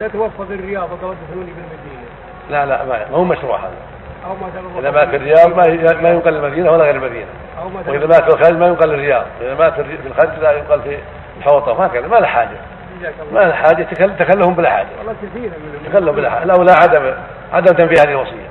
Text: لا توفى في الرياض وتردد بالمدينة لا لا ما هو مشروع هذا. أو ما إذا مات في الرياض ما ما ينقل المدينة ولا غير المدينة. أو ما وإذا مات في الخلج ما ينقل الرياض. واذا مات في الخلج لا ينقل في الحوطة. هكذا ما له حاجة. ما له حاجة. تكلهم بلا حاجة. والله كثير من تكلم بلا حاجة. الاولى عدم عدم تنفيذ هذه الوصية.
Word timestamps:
لا 0.00 0.08
توفى 0.08 0.46
في 0.48 0.54
الرياض 0.54 0.92
وتردد 0.92 1.16
بالمدينة 1.30 2.06
لا 2.50 2.66
لا 2.66 2.84
ما 2.84 3.16
هو 3.16 3.24
مشروع 3.24 3.58
هذا. 3.58 3.76
أو 4.26 4.34
ما 4.34 4.80
إذا 4.80 4.90
مات 4.90 5.08
في 5.08 5.16
الرياض 5.16 5.48
ما 5.48 5.92
ما 6.02 6.10
ينقل 6.10 6.34
المدينة 6.34 6.70
ولا 6.70 6.84
غير 6.84 6.94
المدينة. 6.94 7.26
أو 7.58 7.68
ما 7.68 7.82
وإذا 7.86 8.06
مات 8.06 8.22
في 8.22 8.28
الخلج 8.28 8.58
ما 8.58 8.66
ينقل 8.66 8.94
الرياض. 8.94 9.26
واذا 9.40 9.54
مات 9.54 9.74
في 9.80 10.06
الخلج 10.06 10.38
لا 10.42 10.52
ينقل 10.52 10.82
في 10.82 10.98
الحوطة. 11.38 11.84
هكذا 11.84 12.06
ما 12.06 12.16
له 12.16 12.26
حاجة. 12.26 12.56
ما 13.32 13.40
له 13.40 13.52
حاجة. 13.52 13.82
تكلهم 14.18 14.54
بلا 14.54 14.70
حاجة. 14.70 14.88
والله 14.98 15.14
كثير 15.22 15.50
من 15.50 15.90
تكلم 15.92 16.12
بلا 16.12 16.30
حاجة. 16.30 16.42
الاولى 16.42 16.72
عدم 16.72 17.14
عدم 17.52 17.76
تنفيذ 17.76 18.00
هذه 18.00 18.10
الوصية. 18.10 18.48